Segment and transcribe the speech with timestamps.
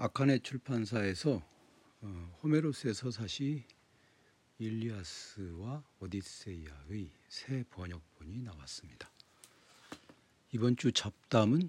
[0.00, 1.42] 아카네 출판사에서
[2.02, 3.64] 어, 호메로스의 서사시
[4.60, 9.10] 일리아스와 오디세이아의 새 번역본이 나왔습니다.
[10.52, 11.68] 이번 주 잡담은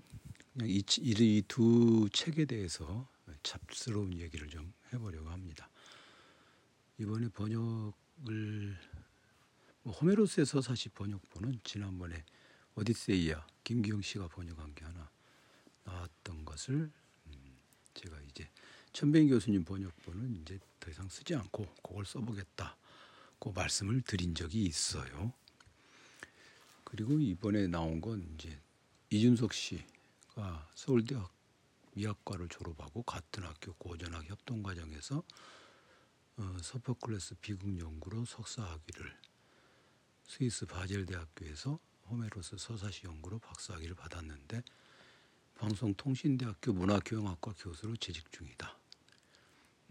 [0.53, 3.09] 그냥 이두 책에 대해서
[3.41, 5.67] 잡스러운 얘기를 좀 해보려고 합니다.
[6.99, 8.77] 이번에 번역을
[9.81, 12.23] 뭐 호메로스의 서사시 번역본은 지난번에
[12.75, 15.09] 오디세이아 김기영 씨가 번역한 게 하나
[15.83, 16.91] 나왔던 것을
[17.99, 18.49] 제가 이제
[18.93, 25.33] 천뱅 교수님 번역본은 이제 더 이상 쓰지 않고 그걸 써보겠다고 말씀을 드린 적이 있어요.
[26.85, 28.57] 그리고 이번에 나온 건 이제
[29.09, 31.31] 이준석 씨가 서울대학
[31.93, 35.23] 미학과를 졸업하고 같은 학교 고전학 협동 과정에서
[36.37, 39.13] 어, 서퍼클래스 비극 연구로 석사 학위를
[40.25, 41.79] 스위스 바젤 대학교에서
[42.09, 44.63] 호메로스 서사시 연구로 박사 학위를 받았는데
[45.59, 48.77] 방송통신대학교 문화교양학과 교수로 재직 중이다.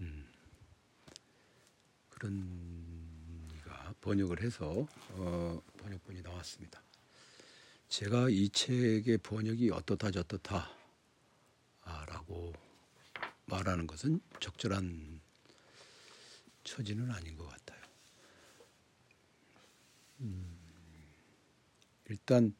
[0.01, 0.27] 음,
[2.09, 6.83] 그런 이가 번역을 해서 어, 번역본이 나왔습니다.
[7.91, 10.71] 제가 이 책의 번역이 어떻다 저떻다라고
[13.45, 15.21] 말하는 것은 적절한
[16.65, 17.83] 처지는 아닌 것 같아요.
[20.21, 20.59] 음,
[22.09, 22.55] 일단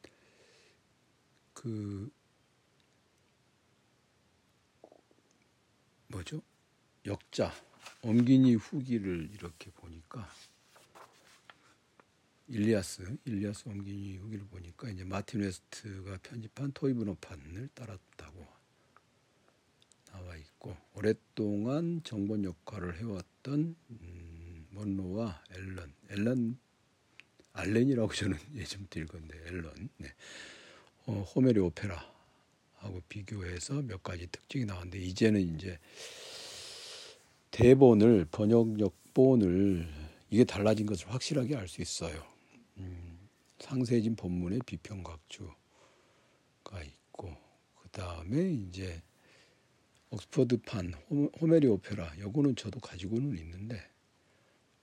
[1.55, 2.11] 그
[6.19, 6.41] 뭐죠?
[7.05, 7.53] 역자
[8.01, 10.29] 옮긴이 후기를 이렇게 보니까
[12.47, 18.45] 일리아스 일리아스 옮긴이 후기를 보니까 이제 마틴 웨스트가 편집한 토이브너판을 따랐다고
[20.11, 26.59] 나와 있고 오랫동안 정본 역할을 해왔던 음, 먼로와 앨런 앨런
[27.53, 30.13] 알렌이라고 저는 예전부터 읽었는데 앨런 네.
[31.05, 32.18] 어, 호메리 오페라
[32.79, 35.77] 하고 비교해서 몇 가지 특징이 나왔는데 이제는 이제
[37.51, 39.87] 대본을 번역 역본을
[40.29, 42.23] 이게 달라진 것을 확실하게 알 수 있어요.
[42.77, 43.19] 음,
[43.59, 45.53] 상세진 본문의 비평각주가
[46.85, 47.35] 있고
[47.81, 49.01] 그 다음에 이제
[50.11, 50.93] 옥스퍼드판
[51.41, 53.79] 호메리 오페라 요거는 저도 가지고는 있는데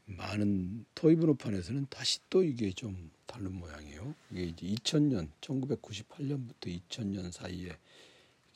[0.04, 4.14] 많은 토이브노판에서는 다시 또 이게 좀 다른 모양이에요.
[4.30, 7.76] 이게 이제 2000년, 1998년부터 2000년 사이에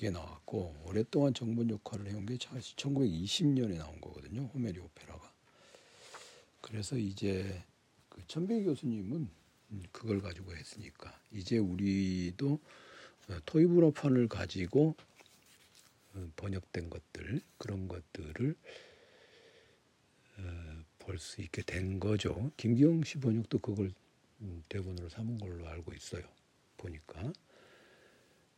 [0.00, 4.44] 이게 나왔고 오랫동안 정본 역할을 해온 게 1920년에 나온 거거든요.
[4.54, 5.30] 호메리 오페라가.
[6.62, 7.62] 그래서 이제
[8.08, 9.28] 그 천배 교수님은
[9.92, 12.58] 그걸 가지고 했으니까 이제 우리도
[13.44, 14.96] 토이브노판을 가지고
[16.34, 18.56] 번역된 것들 그런 것들을
[20.98, 22.50] 볼 수 있게 된 거죠.
[22.56, 23.92] 김기영 씨 번역도 그걸
[24.40, 26.22] 음, 대본으로 삼은 걸로 알고 있어요.
[26.78, 27.34] 보니까.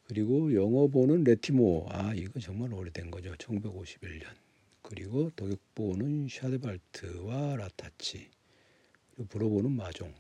[0.05, 1.87] 그리고 영어본은 레티모.
[1.91, 3.33] 아, 이거 정말 오래된 거죠.
[3.35, 4.27] 1951년.
[4.83, 8.29] 그리고 독일본은 샤데발트와 라타치.
[9.11, 10.13] 그리고 불어본은 마종.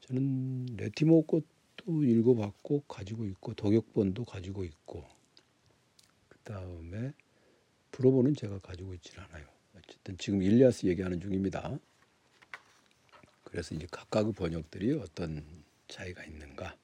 [0.00, 5.04] 저는 레티모 것도 읽어봤고 가지고 있고 독일본도 가지고 있고
[6.28, 7.12] 그 다음에
[7.92, 9.46] 불어본은 제가 가지고 있질 않아요.
[9.76, 11.78] 어쨌든 지금 일리아스 얘기하는 중입니다.
[13.44, 15.44] 그래서 이제 각각의 번역들이 어떤
[15.88, 16.76] 차이가 있는가.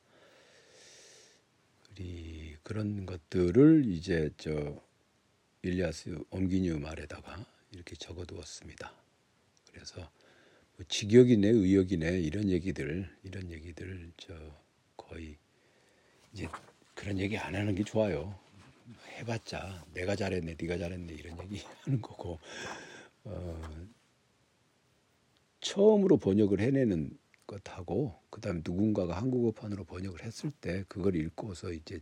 [1.96, 4.82] 우리 그런 것들을 이제 저
[5.62, 8.92] 일리아스 옴기뉴 말에다가 이렇게 적어두었습니다.
[9.72, 10.10] 그래서
[10.76, 14.34] 뭐 직역이네 의역이네 이런 얘기들 이런 얘기들 저
[14.96, 15.38] 거의
[16.34, 16.48] 이제
[16.94, 18.38] 그런 얘기 안 하는 게 좋아요.
[19.18, 22.38] 해봤자 내가 잘했네, 네가 잘했네 이런 얘기 하는 거고
[23.24, 23.88] 어,
[25.60, 32.00] 처음으로 번역을 해내는 것하고 그다음에 누군가가 한국어판으로 번역을 했을 때 그걸 읽고서 이제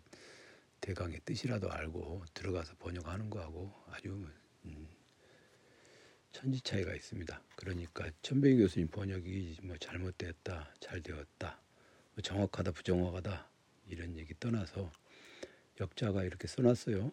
[0.81, 4.27] 대강의 뜻이라도 알고 들어가서 번역하는 거하고 아주
[4.65, 4.88] 음,
[6.33, 7.43] 천지 차이가 있습니다.
[7.56, 11.60] 그러니까 천백이 교수님 번역이 뭐 잘못됐다, 잘 되었다,
[12.15, 13.49] 뭐 정확하다, 부정확하다
[13.88, 14.91] 이런 얘기 떠나서
[15.81, 17.12] 역자가 이렇게 써놨어요.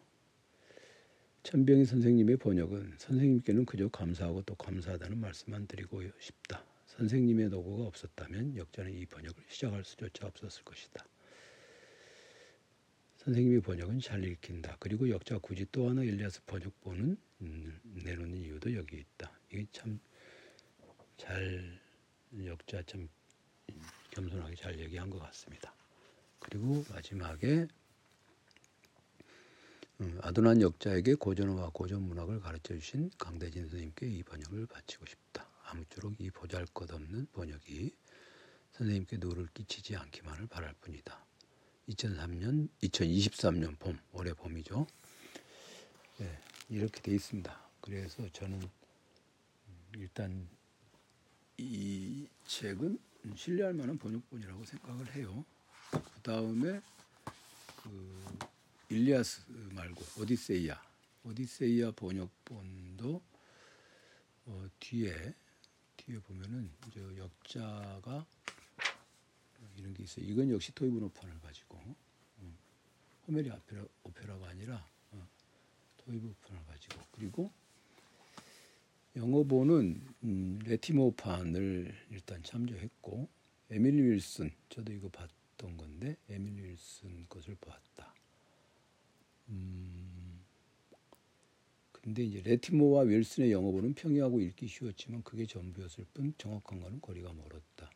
[1.44, 6.64] 천병희 선생님의 번역은 선생님께는 그저 감사하고 또 감사하다는 말씀만 드리고 싶다.
[7.02, 11.06] 선생님의 노고가 없었다면 역자는 이 번역을 시작할 수조차 없었을 것이다.
[13.18, 14.78] 선생님의 번역은 잘 읽힌다.
[14.80, 19.32] 그리고 역자 굳이 또 하나 일리아스 번역본은 음, 내놓는 이유도 여기 있다.
[19.52, 20.00] 이게 참
[21.22, 21.80] 잘
[22.46, 23.08] 역자 참
[24.10, 25.72] 겸손하게 잘 얘기한 것 같습니다.
[26.40, 27.68] 그리고 마지막에
[30.00, 35.48] 음, 아도난 역자에게 고전어와 고전 문학을 가르쳐 주신 강대진 선생님께 이 번역을 바치고 싶다.
[35.72, 37.96] 아무쪼록 이 보잘것없는 번역이
[38.74, 41.26] 선생님께 누를 끼치지 않기만을 바랄 뿐이다.
[41.90, 44.86] 2003년, 2023년 봄, 올해 봄이죠.
[46.18, 46.40] 네,
[46.70, 47.70] 이렇게 돼 있습니다.
[47.82, 48.62] 그래서 저는
[49.96, 50.48] 일단
[51.58, 53.00] 이 책은
[53.36, 55.46] 신뢰할 만한 번역본이라고 생각을 해요.
[55.92, 56.82] 그 다음에
[57.82, 58.28] 그
[58.90, 59.42] 일리아스
[59.74, 60.82] 말고 오디세이아,
[61.24, 63.22] 오디세이아 번역본도
[64.46, 65.34] 어 뒤에
[66.12, 68.26] 뒤에 보면은 이제 역자가
[69.78, 70.26] 이런 게 있어요.
[70.26, 72.58] 이건 역시 토이브노판을 가지고 어,
[73.28, 75.28] 호메리 오페라, 오페라가 아니라 어,
[75.98, 77.52] 토이브노판을 가지고 그리고
[79.16, 83.30] 영어본은 음, 레티모판을 일단 참조했고
[83.70, 88.14] 에밀리 윌슨 저도 이거 봤던 건데 에밀리 윌슨 것을 봤다.
[89.48, 90.11] 음,
[92.02, 97.92] 근데 이제 레티모와 윌슨의 영어본은 평이하고 읽기 쉬웠지만 그게 전부였을 뿐 정확한 거는 거리가 멀었다.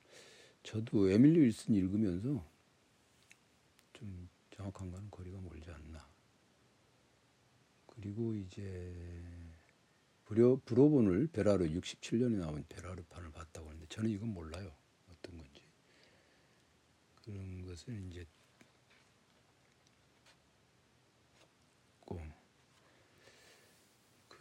[0.61, 2.45] 저도 에밀리 윌슨 읽으면서
[3.93, 6.07] 좀 정확한 거는 거리가 멀지 않나.
[7.87, 8.93] 그리고 이제
[10.25, 14.75] 브려, 브로본을 베라르 67년에 나온 베라르판을 봤다고 하는데 저는 이건 몰라요.
[15.09, 15.61] 어떤 건지.
[17.23, 18.25] 그런 것을 이제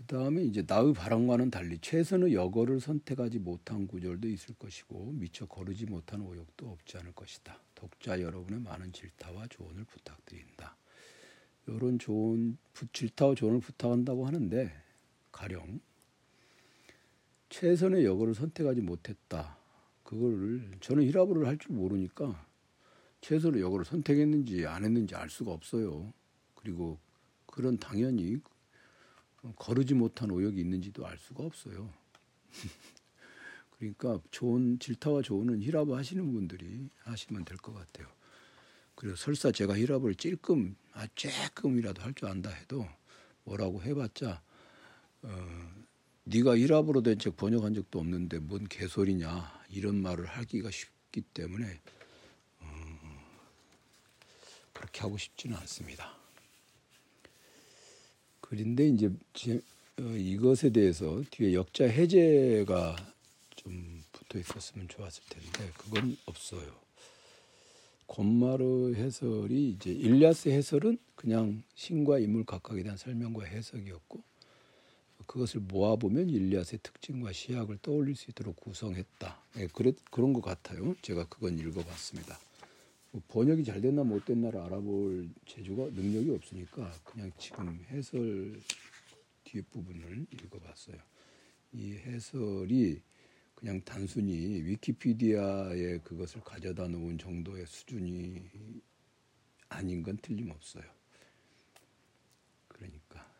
[0.06, 5.86] 그 다음에 이제 나의 바람과는 달리 최선의 여거를 선택하지 못한 구절도 있을 것이고 미처 거르지
[5.86, 7.58] 못한 오역도 없지 않을 것이다.
[7.74, 10.76] 독자 여러분의 많은 질타와 조언을 부탁드린다.
[11.66, 12.58] 이런 조언,
[12.92, 14.70] 질타와 조언을 부탁한다고 하는데
[15.32, 15.80] 가령
[17.48, 19.56] 최선의 역을 선택하지 못했다.
[20.02, 22.46] 그거를 저는 히라브를 할 줄 모르니까
[23.22, 26.12] 최선의 역을 선택했는지 안 했는지 알 수가 없어요.
[26.56, 26.98] 그리고
[27.46, 28.36] 그런 당연히
[29.56, 31.92] 거르지 못한 오역이 있는지도 알 수가 없어요.
[33.78, 38.06] 그러니까 좋은 질타와 조언은 히라브 하시는 분들이 하시면 될 것 같아요.
[38.94, 42.88] 그리고 설사 제가 히라브를 찔끔 아 쬐끔이라도 할 줄 안다 해도
[43.44, 44.40] 뭐라고 해봤자
[45.22, 45.72] 어,
[46.24, 51.80] 네가 히라브로 된 책 번역한 적도 없는데 뭔 개소리냐 이런 말을 하기가 쉽기 때문에
[52.60, 52.98] 어,
[54.72, 56.16] 그렇게 하고 싶지는 않습니다.
[58.44, 59.10] 그런데 이제
[59.98, 62.96] 어, 이것에 대해서 뒤에 역자 해제가
[63.56, 66.84] 좀 붙어 있었으면 좋았을 텐데 그건 없어요.
[68.06, 74.22] 곤마르 해설이 이제 일리아스 해설은 그냥 신과 인물 각각에 대한 설명과 해석이었고
[75.26, 79.38] 그것을 모아보면 일리아스의 특징과 시약을 떠올릴 수 있도록 구성했다.
[79.54, 79.68] 네,
[80.10, 80.94] 그런 것 같아요.
[81.00, 82.38] 제가 그건 읽어봤습니다.
[83.14, 88.60] 뭐 번역이 잘 됐나 못 됐나를 알아볼 재주가 능력이 없으니까 그냥 지금 해설
[89.44, 90.96] 뒷부분을 읽어봤어요.
[91.74, 93.00] 이 해설이
[93.54, 98.42] 그냥 단순히 위키피디아에 그것을 가져다 놓은 정도의 수준이
[99.68, 100.82] 아닌 건 틀림없어요.
[102.66, 103.32] 그러니까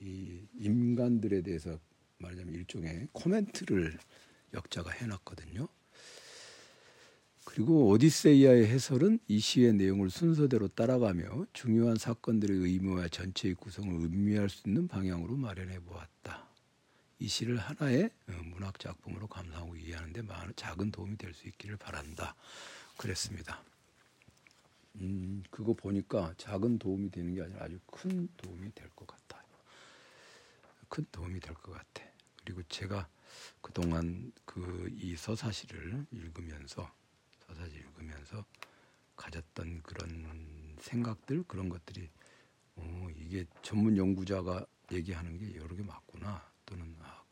[0.00, 1.78] 이 인간들에 대해서
[2.18, 3.96] 말하자면 일종의 코멘트를
[4.54, 5.68] 역자가 해놨거든요.
[7.58, 14.68] 그리고 오디세이아의 해설은 이 시의 내용을 순서대로 따라가며 중요한 사건들의 의미와 전체의 구성을 음미할 수
[14.68, 16.46] 있는 방향으로 마련해 보았다.
[17.18, 21.76] 이 시를 하나의 어, 문학 작품으로 감상하고 이해하는 데 많은 작은 도움이 될 수 있기를
[21.78, 22.36] 바란다.
[22.96, 23.60] 그랬습니다.
[25.00, 29.42] 음, 그거 보니까 작은 도움이 되는 게 아니라 아주 큰 도움이 될 것 같아요.
[30.88, 32.04] 큰 도움이 될 것 같아.
[32.44, 33.08] 그리고 제가
[33.60, 36.88] 그동안 그 이 서사시를 읽으면서
[37.48, 38.44] 서사시 읽으면서
[39.16, 42.08] 가졌던 그런 생각들 그런 것들이
[42.76, 46.46] 어, 이게 전문 연구자가 얘기하는 게 여러 개 맞구나.
[46.64, 47.22] 또는 아,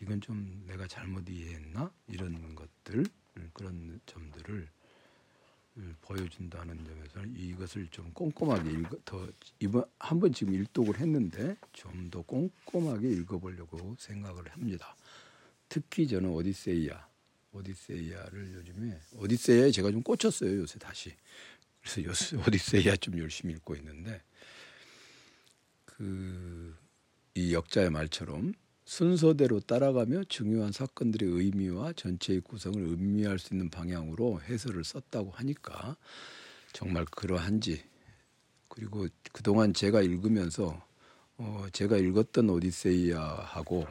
[0.00, 1.90] 이건 좀 내가 잘못 이해했나?
[2.08, 3.04] 이런 것들
[3.54, 4.68] 그런 점들을
[6.02, 9.26] 보여준다는 점에서 이것을 좀 꼼꼼하게 읽어 더
[9.58, 14.94] 이번 한 번 지금 일독을 했는데 좀 더 꼼꼼하게 읽어보려고 생각을 합니다.
[15.70, 17.08] 특히 저는 오디세이아
[17.52, 21.12] 오디세이아를 요즘에 오디세이아에 제가 좀 꽂혔어요 요새 다시.
[21.80, 24.22] 그래서 요새 오디세이아 좀 열심히 읽고 있는데
[25.84, 26.82] 그
[27.34, 28.52] 이 역자의 말처럼
[28.84, 35.96] 순서대로 따라가며 중요한 사건들의 의미와 전체의 구성을 음미할 수 있는 방향으로 해설을 썼다고 하니까
[36.74, 37.82] 정말 그러한지
[38.68, 40.84] 그리고 그동안 제가 읽으면서
[41.38, 43.86] 어 제가 읽었던 오디세이아하고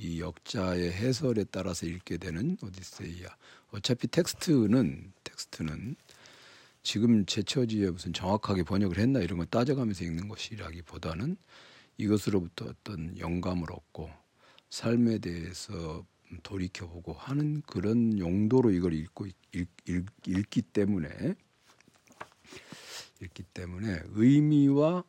[0.00, 3.28] 이 역자의 해설에 따라서 읽게 되는 오디세이아.
[3.72, 5.96] 어차피 텍스트는 텍스트는
[6.82, 11.36] 지금 제 처지에 무슨 정확하게 번역을 했나 이런 거 따져가면서 읽는 것이라기보다는
[11.98, 14.10] 이것으로부터 어떤 영감을 얻고
[14.70, 16.06] 삶에 대해서
[16.44, 21.34] 돌이켜보고 하는 그런 용도로 이걸 읽고 읽, 읽, 읽기 때문에
[23.20, 25.04] 읽기 때문에 의미와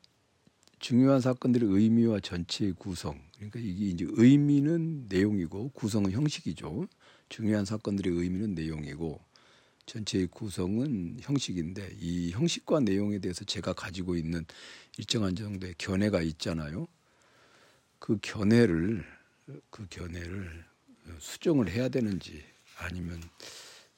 [0.81, 3.21] 중요한 사건들의 의미와 전체의 구성.
[3.35, 6.87] 그러니까 이게 이제 의미는 내용이고 구성은 형식이죠.
[7.29, 9.21] 중요한 사건들의 의미는 내용이고
[9.85, 14.43] 전체의 구성은 형식인데 이 형식과 내용에 대해서 제가 가지고 있는
[14.97, 16.87] 일정한 정도의 견해가 있잖아요.
[17.99, 19.05] 그 견해를
[19.69, 20.65] 그 견해를
[21.19, 22.43] 수정을 해야 되는지
[22.79, 23.21] 아니면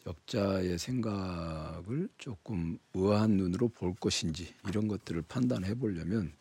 [0.05, 6.33] 역자의 생각을 조금 의아한 눈으로 볼 것인지 이런 것들을 판단해 보려면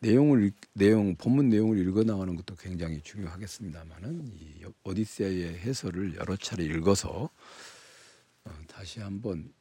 [0.00, 7.30] 내용을 내용 본문 내용을 읽어 나가는 것도 굉장히 중요하겠습니다만은 이 오디세이의 해설을 여러 차례 읽어서
[8.44, 9.52] 어, 다시 한번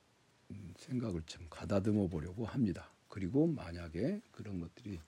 [0.77, 2.89] 생각을 좀 가다듬어 보려고 합니다.
[3.07, 4.99] 그리고 만약에 그런 것들이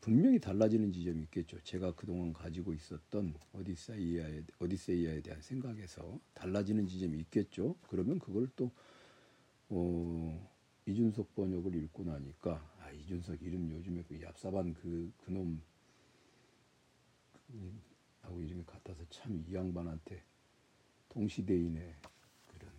[0.00, 1.60] 분명히 달라지는 지점이 있겠죠.
[1.62, 7.76] 제가 그동안 가지고 있었던 오디세이아에, 오디세이아에 대한 생각에서 달라지는 지점이 있겠죠.
[7.88, 8.72] 그러면 그걸 또
[9.68, 10.50] 어,
[10.86, 15.60] 이준석 번역을 읽고 나니까 아 이준석 이름 요즘에 그 얍삽한 그 그놈
[18.22, 20.22] 하고 이름이 같아서 참 이 양반한테
[21.10, 21.94] 동시대인의
[22.48, 22.72] 그런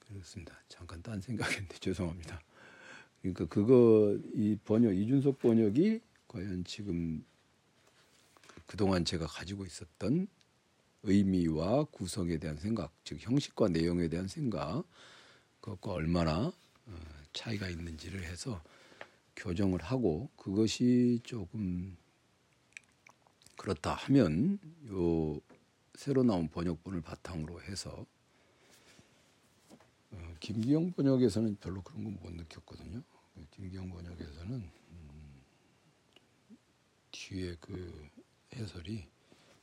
[0.00, 0.54] 그렇습니다.
[0.68, 2.40] 잠깐 딴 생각했는데 죄송합니다.
[3.20, 7.24] 그러니까 그거 이 번역 이준석 번역이 과연 지금
[8.66, 10.26] 그동안 제가 가지고 있었던
[11.04, 14.84] 의미와 구성에 대한 생각, 즉 형식과 내용에 대한 생각,
[15.60, 16.52] 그것과 얼마나
[16.86, 17.00] 어,
[17.32, 18.62] 차이가 있는지를 해서
[19.36, 21.96] 교정을 하고 그것이 조금
[23.56, 24.58] 그렇다 하면
[24.90, 25.40] 요
[25.94, 28.06] 새로 나온 번역본을 바탕으로 해서
[30.10, 33.02] 어, 김기영 번역에서는 별로 그런 건 못 느꼈거든요.
[33.50, 34.52] 김경 번역에서는
[34.90, 35.42] 음,
[37.10, 38.08] 뒤에 그
[38.54, 39.08] 해설이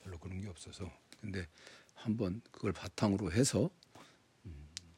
[0.03, 1.47] 별로 그런 게 없어서 근데
[1.93, 3.78] 한번 그걸 바탕으로 해서 음,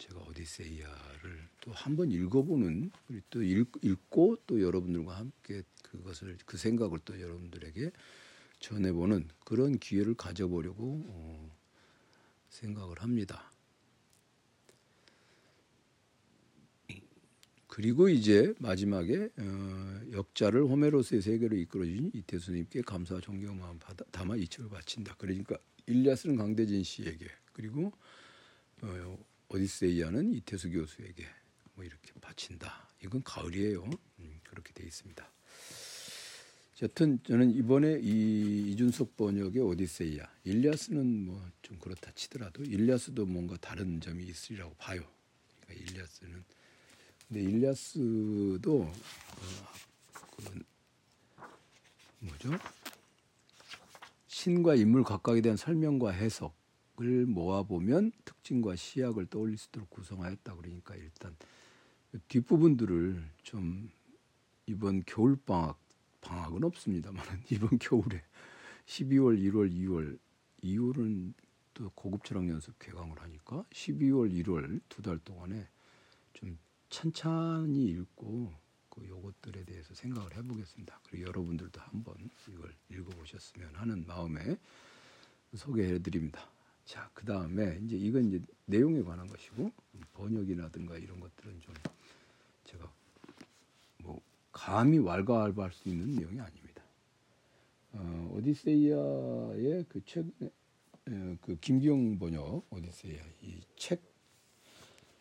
[0.01, 2.91] 제가 오디세이아를 또 한 번 읽어보는
[3.29, 7.91] 또 읽, 읽고 또 여러분들과 함께 그것을 그 생각을 또 여러분들에게
[8.59, 11.57] 전해보는 그런 기회를 가져보려고 어,
[12.49, 13.51] 생각을 합니다.
[17.67, 24.47] 그리고 이제 마지막에 어, 역자를 호메로스의 세계로 이끌어주신 이태수님께 감사와 존경 마음 받아, 담아 이
[24.47, 25.15] 책을 바친다.
[25.17, 27.93] 그러니까 일리아스는 강대진 씨에게 그리고
[28.81, 29.17] 어,
[29.53, 31.25] 오디세이아는 이태수 교수에게
[31.75, 32.87] 뭐 이렇게 바친다.
[33.03, 33.83] 이건 가을이에요.
[34.19, 35.29] 음, 그렇게 돼 있습니다.
[36.81, 44.01] 여튼 저는 이번에 이 이준석 번역의 오디세이아, 일리아스는 뭐 좀 그렇다 치더라도 일리아스도 뭔가 다른
[44.01, 45.01] 점이 있으리라고 봐요.
[45.61, 46.43] 그러니까 일리아스는
[47.27, 48.93] 근데 일리아스도 어,
[50.35, 50.63] 그
[52.19, 52.49] 뭐죠?
[54.27, 56.53] 신과 인물 각각에 대한 설명과 해석
[57.01, 60.55] 을 모아보면 특징과 시약을 떠올릴 수 있도록 구성하였다.
[60.55, 61.35] 그러니까 일단
[62.27, 63.89] 뒷부분들을 좀
[64.67, 65.79] 이번 겨울 방학
[66.21, 68.23] 방학은 없습니다만 이번 겨울에
[68.85, 70.19] 12월, 1월, 2월
[70.63, 71.33] 2월은
[71.73, 75.67] 또 고급 철학 연습 개강을 하니까 12월, 1월 두 달 동안에
[76.33, 76.57] 좀
[76.89, 78.53] 천천히 읽고
[78.89, 80.99] 그 요것들에 대해서 생각을 해보겠습니다.
[81.07, 84.57] 그리고 여러분들도 한번 이걸 읽어보셨으면 하는 마음에
[85.55, 86.47] 소개해드립니다.
[86.91, 89.71] 자, 그 다음에 이제 이건 이제 내용에 관한 것이고
[90.11, 91.73] 번역이라든가 이런 것들은 좀
[92.65, 92.91] 제가
[93.99, 94.19] 뭐
[94.51, 96.83] 감히 왈가왈부할 수 있는 내용이 아닙니다.
[97.93, 100.49] 어, 오디세이아의 그 최근에
[101.39, 104.01] 그 김기영 번역 오디세이아 이 책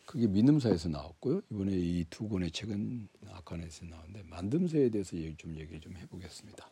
[0.05, 1.41] 그게 민음사에서 나왔고요.
[1.51, 6.69] 이번에 이 두 권의 책은 아칸에서 나왔는데 만듦새에 대해서 얘기 좀 얘기를 좀 해보겠습니다.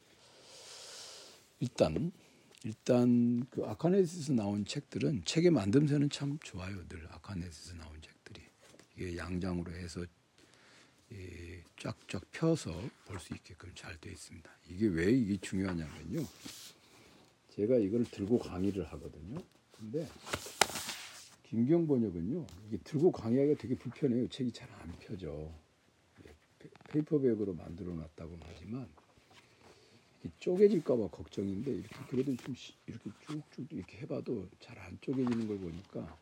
[1.61, 2.11] 일단
[2.63, 6.75] 일단 그 아카네스에서 나온 책들은 책의 만듦새는 참 좋아요.
[6.87, 8.41] 늘 아카네스에서 나온 책들이
[8.95, 10.05] 이게 양장으로 해서
[11.77, 12.71] 쫙쫙 펴서
[13.05, 14.49] 볼 수 있게끔 잘 되어 있습니다.
[14.69, 16.25] 이게 왜 이게 중요하냐면요.
[17.55, 19.41] 제가 이걸 들고 강의를 하거든요.
[19.71, 20.07] 근데
[21.43, 22.45] 김경 번역은요.
[22.67, 24.27] 이게 들고 강의하기가 되게 불편해요.
[24.27, 25.51] 책이 잘 안 펴져.
[26.89, 28.87] 페이퍼백으로 만들어 놨다고는 하지만
[30.39, 32.53] 쪼개질까봐 걱정인데 이렇게 그래도 좀
[32.87, 36.19] 이렇게 쭉쭉 이렇게 해봐도 잘 안 쪼개지는 걸 보니까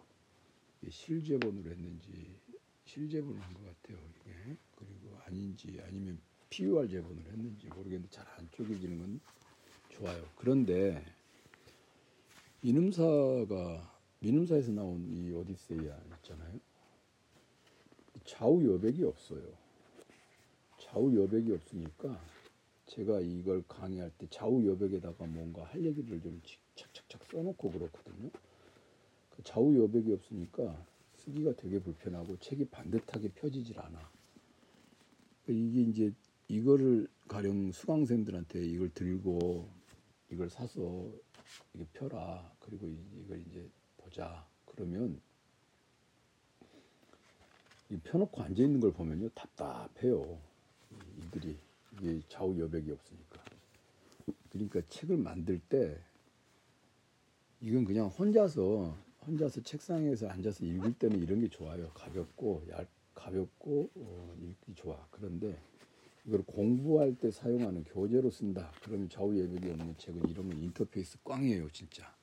[0.89, 2.39] 실제본으로 했는지
[2.85, 3.99] 실제본을 한 것 같아요.
[4.21, 9.21] 이게 그리고 아닌지 아니면 PUR 제본으로 했는지 모르겠는데 잘 안 쪼개지는 건
[9.89, 10.31] 좋아요.
[10.35, 11.03] 그런데
[12.61, 16.59] 이놈사가 민음사에서 나온 이 오디세이아 있잖아요.
[18.25, 19.57] 좌우 여백이 없어요.
[20.77, 22.33] 좌우 여백이 없으니까
[22.88, 26.41] 제가 이걸 강의할 때 좌우 여백에다가 뭔가 할 얘기를 좀
[26.75, 28.29] 착착착 써놓고 그렇거든요.
[29.29, 30.86] 그 좌우 여백이 없으니까
[31.17, 34.10] 쓰기가 되게 불편하고 책이 반듯하게 펴지질 않아.
[35.48, 36.13] 이게 이제
[36.48, 39.70] 이거를 가령 수강생들한테 이걸 들고
[40.32, 41.12] 이걸 사서
[41.74, 45.20] 이게 펴라 그리고 이걸 이제 보자 그러면
[47.89, 50.39] 이 펴놓고 앉아 있는 걸 보면요 답답해요
[51.17, 51.58] 이들이
[52.27, 53.43] 좌우 여백이 없으니까
[54.49, 55.99] 그러니까 책을 만들 때
[57.61, 64.35] 이건 그냥 혼자서 혼자서 책상에서 앉아서 읽을 때는 이런 게 좋아요 가볍고 얇 가볍고 어,
[64.41, 65.59] 읽기 좋아 그런데
[66.27, 68.69] 이걸 공부할 때 사용하는 교재로 쓴다.
[68.83, 72.13] 그러면 좌우 예백이 없는 책은 이러면 인터페이스 꽝이에요, 진짜.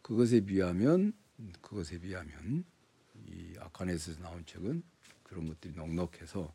[0.00, 1.12] 그것에 비하면
[1.60, 2.64] 그것에 비하면
[3.26, 4.84] 이 아카네스에서 나온 책은
[5.24, 6.54] 그런 것들이 넉넉해서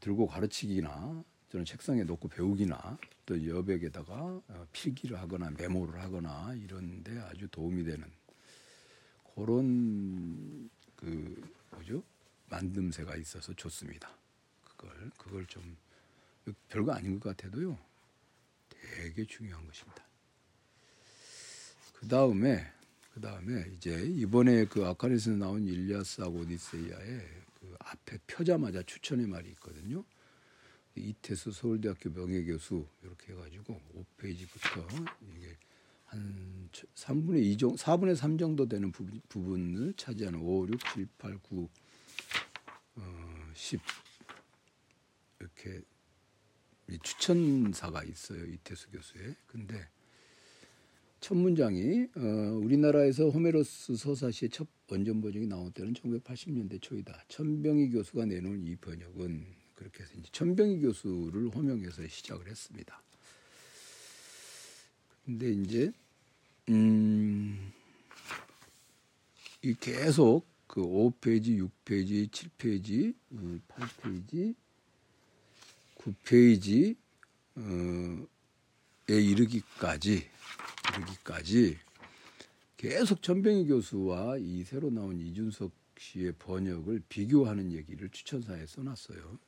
[0.00, 7.48] 들고 가르치기나 저는 책상에 놓고 배우기나 또 여백에다가 어, 필기를 하거나 메모를 하거나 이런데 아주
[7.48, 8.10] 도움이 되는
[9.34, 12.02] 그런 그 뭐죠
[12.50, 14.08] 만듦새가 있어서 좋습니다.
[14.62, 15.76] 그걸 그걸 좀
[16.68, 17.76] 별거 아닌 것 같아도요.
[18.68, 20.04] 되게 중요한 것입니다.
[21.94, 22.66] 그 다음에
[23.14, 27.20] 그 다음에 이제 이번에 그 아카리에서 나온 일리아스하고 오디세이아의
[27.55, 30.04] 그 앞에 펴자마자 추천의 말이 있거든요.
[30.94, 35.56] 이태수 서울대학교 명예교수 이렇게 해가지고 5페이지부터 이게
[36.06, 41.38] 한 3분의 2 정도, 4분의 3 정도 되는 부분, 부분을 차지하는 5, 6, 7, 8,
[41.38, 41.68] 9,
[42.96, 43.80] 어, 10
[45.40, 45.82] 이렇게
[47.02, 49.34] 추천사가 있어요 이태수 교수의.
[49.46, 49.88] 근데
[51.20, 52.20] 첫 문장이 어,
[52.62, 57.24] 우리나라에서 호메로스 서사시의 첫 원전 번역이 나온 때는 1980년대 초이다.
[57.28, 63.02] 천병희 교수가 내놓은 이 번역은 그렇게 해서 이제 천병희 교수를 호명해서 시작을 했습니다.
[65.24, 65.92] 근데 이제
[66.68, 67.72] 음,
[69.62, 73.14] 이 계속 그 5페이지, 6페이지, 7페이지,
[73.68, 74.54] 8페이지
[75.96, 76.96] 9페이지
[79.08, 80.28] 에 이르기까지
[80.96, 81.78] 이르기까지
[82.76, 89.38] 계속 전병희 교수와 이 새로 나온 이준석 씨의 번역을 비교하는 얘기를 추천사에 써놨어요.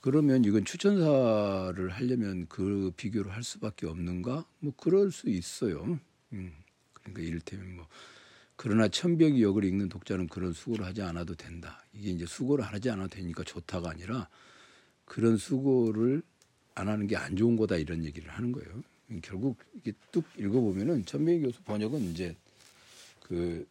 [0.00, 4.46] 그러면 이건 추천사를 하려면 그 비교를 할 수밖에 없는가?
[4.58, 6.00] 뭐 그럴 수 있어요.
[6.32, 6.52] 음,
[6.92, 7.86] 그러니까 이를테면 뭐
[8.56, 11.84] 그러나 천병이 역을 읽는 독자는 그런 수고를 하지 않아도 된다.
[11.92, 14.28] 이게 이제 수고를 하지 않아도 되니까 좋다가 아니라
[15.04, 16.22] 그런 수고를
[16.74, 18.82] 안 하는 게 안 좋은 거다 이런 얘기를 하는 거예요.
[19.20, 22.36] 결국 이게 뚝 읽어보면은 천명희 교수 번역은 이제
[23.20, 23.66] 그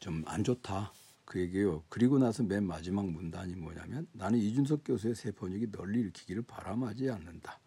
[0.00, 0.92] 좀 안 좋다
[1.24, 1.82] 그 얘기예요.
[1.88, 7.58] 그리고 나서 맨 마지막 문단이 뭐냐면 나는 이준석 교수의 새 번역이 널리 읽히기를 바람하지 않는다.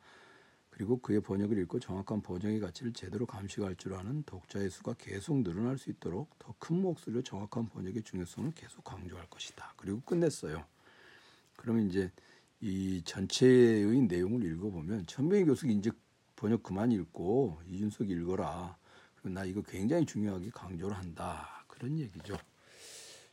[0.69, 5.77] 그리고 그의 번역을 읽고 정확한 번역의 가치를 제대로 감식할 줄 아는 독자의 수가 계속 늘어날
[5.77, 9.73] 수 있도록 더 큰 목소리로 정확한 번역의 중요성을 계속 강조할 것이다.
[9.75, 10.65] 그리고 끝냈어요.
[11.57, 12.11] 그러면 이제
[12.61, 15.91] 이 전체의 내용을 읽어보면 천명희 교수가 이제
[16.35, 18.77] 번역 그만 읽고 이준석이 읽어라.
[19.23, 21.65] 나 이거 굉장히 중요하게 강조를 한다.
[21.67, 22.37] 그런 얘기죠.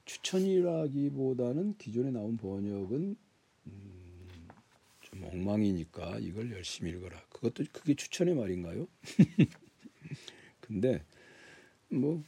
[0.04, 3.16] 추천이라기보다는 기존에 나온 번역은
[3.66, 4.48] 음,
[5.00, 7.20] 좀 엉망이니까 이걸 열심히 읽어라.
[7.28, 8.86] 그것도 그게 추천의 말인가요?
[10.60, 11.04] 근데
[11.88, 12.22] 뭐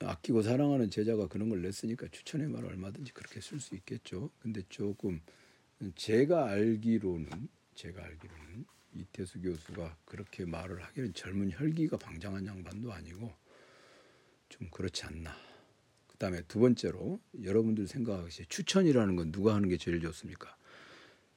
[0.00, 4.30] 아끼고 사랑하는 제자가 그런 걸 냈으니까 추천의 말 얼마든지 그렇게 쓸 수 있겠죠.
[4.40, 5.20] 근데 조금
[5.94, 7.28] 제가 알기로는
[7.74, 13.30] 제가 알기로는 이태수 교수가 그렇게 말을 하기는 젊은 혈기가 방장한 양반도 아니고
[14.48, 15.34] 좀 그렇지 않나.
[16.08, 20.56] 그다음에 두 번째로 여러분들 생각하시에 추천이라는 건 누가 하는 게 제일 좋습니까?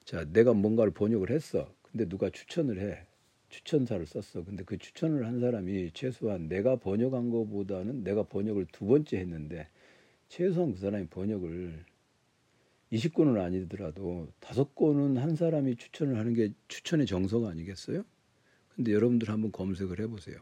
[0.05, 1.73] 자, 내가 뭔가를 번역을 했어.
[1.81, 3.05] 근데 누가 추천을 해.
[3.49, 4.45] 추천사를 썼어.
[4.45, 9.67] 근데 그 추천을 한 사람이 최소한 내가 번역한 것보다는 내가 번역을 두 번째 했는데
[10.29, 11.83] 최소한 그 사람이 번역을
[12.91, 18.03] 20권은 아니더라도 다섯 권은 한 사람이 추천을 하는 게 추천의 정서가 아니겠어요?
[18.75, 20.37] 근데 여러분들 한번 검색을 해보세요.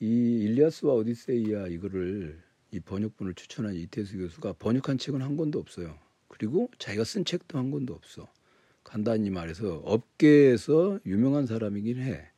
[0.00, 5.96] 이 일리아스와 오디세이아 이거를 이 번역본을 추천한 이태수 교수가 번역한 책은 한 권도 없어요.
[6.28, 8.28] 그리고 자기가 쓴 책도 한 권도 없어.
[8.82, 12.28] 간단히 말해서 업계에서 유명한 사람이긴 해.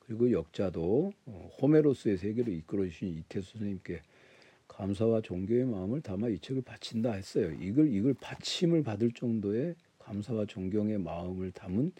[0.00, 4.02] 그리고 역자도 어, 호메로스의 세계를 이끌어 주신 이태수 선생님께
[4.76, 7.52] 감사와 존경의 마음을 담아 이 책을 바친다 했어요.
[7.60, 11.92] 이걸 이걸 바침을 받을 정도의 감사와 존경의 마음을 담은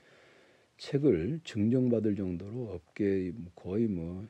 [0.79, 4.27] 책을 증정받을 정도로 업계 거의 뭐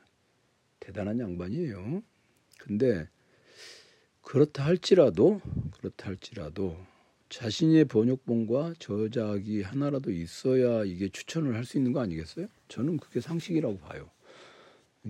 [0.79, 2.03] 대단한 양반이에요.
[2.59, 3.07] 근데
[4.21, 6.77] 그렇다 할지라도 그렇다 할지라도
[7.29, 12.47] 자신의 번역본과 저작이 하나라도 있어야 이게 추천을 할 수 있는 거 아니겠어요?
[12.67, 14.09] 저는 그게 상식이라고 봐요.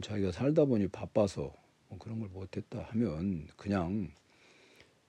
[0.01, 1.64] 자기가 살다 보니 바빠서 뭐
[1.99, 4.11] 그런 걸 못했다 하면 그냥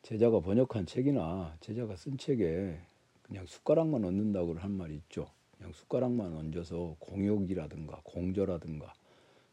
[0.02, 2.80] 제자가 번역한 책이나 제자가 쓴 책에
[3.22, 5.26] 그냥 숟가락만 얹는다고 한 말이 있죠.
[5.56, 8.94] 그냥 숟가락만 얹어서 공욕이라든가 공저라든가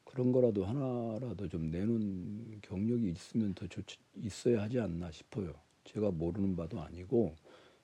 [0.04, 3.84] 그런 거라도 하나라도 좀 내놓은 경력이 있으면 더 좋,
[4.16, 5.54] 있어야 하지 않나 싶어요.
[5.86, 7.36] 제가 모르는 바도 아니고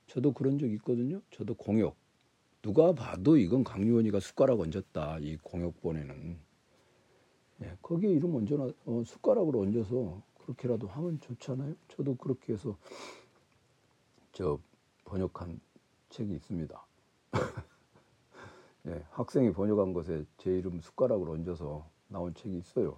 [0.05, 1.21] 저도 그런 적 있거든요.
[1.31, 1.95] 저도 공욕
[2.61, 6.48] 누가 봐도 이건 강유원이가 숟가락 얹었다 이 공욕본에는
[7.61, 11.75] 예, 거기에 이름 얹어놔 어, 숟가락으로 얹어서 그렇게라도 하면 좋잖아요.
[11.89, 12.77] 저도 그렇게 해서
[14.31, 14.59] 저
[15.05, 15.59] 번역한
[16.09, 16.85] 책이 있습니다.
[18.87, 22.97] 예, 학생이 번역한 것에 제 이름 숟가락으로 얹어서 나온 책이 있어요.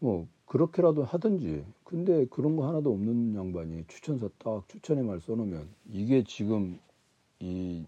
[0.00, 6.24] 뭐 그렇게라도 하든지 근데 그런 거 하나도 없는 양반이 추천서 딱 추천의 말 써놓으면 이게
[6.24, 6.78] 지금
[7.40, 7.84] 이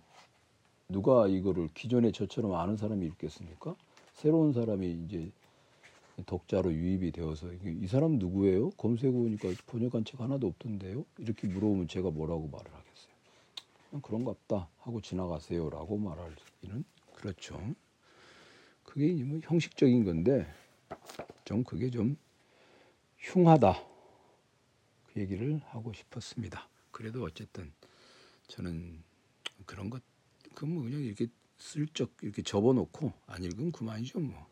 [0.89, 3.77] 누가 이거를 기존에 저처럼 아는 사람이 있겠습니까?
[4.21, 5.33] 새로운 사람이 이제
[6.27, 8.69] 독자로 유입이 되어서 이 사람 누구예요?
[8.73, 11.07] 검색해 보니까 번역한 책 하나도 없던데요.
[11.17, 13.15] 이렇게 물어보면 제가 뭐라고 말을 하겠어요.
[13.89, 17.75] 그냥 그런갑다 하고 지나가세요라고 말하기는 그렇죠.
[18.85, 20.47] 그게 뭐 형식적인 건데
[21.47, 22.19] 좀 그게 좀
[23.17, 23.83] 흉하다
[25.15, 26.69] 그 얘기를 하고 싶었습니다.
[26.91, 27.73] 그래도 어쨌든
[28.49, 29.03] 저는
[29.65, 31.27] 그런 것그뭐 그냥 이렇게
[31.61, 34.50] 슬쩍 이렇게 접어놓고 안 읽으면 그만이죠 뭐.